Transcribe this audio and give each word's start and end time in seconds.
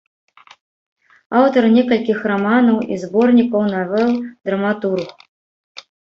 Аўтар 1.41 1.63
некалькіх 1.73 2.23
раманаў 2.31 2.77
і 2.95 2.97
зборнікаў 3.03 3.61
навел, 3.73 4.09
драматург. 4.51 5.07